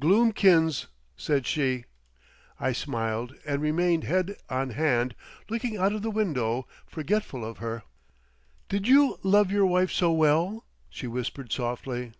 "Gloomkins," 0.00 0.86
said 1.18 1.46
she. 1.46 1.84
I 2.58 2.72
smiled 2.72 3.34
and 3.44 3.60
remained 3.60 4.04
head 4.04 4.38
on 4.48 4.70
hand, 4.70 5.14
looking 5.50 5.76
out 5.76 5.92
of 5.92 6.00
the 6.00 6.10
window 6.10 6.66
forgetful 6.86 7.44
of 7.44 7.58
her. 7.58 7.82
"Did 8.70 8.88
you 8.88 9.18
love 9.22 9.50
your 9.50 9.66
wife 9.66 9.92
so 9.92 10.12
well?" 10.12 10.64
she 10.88 11.06
whispered 11.06 11.52
softly. 11.52 12.12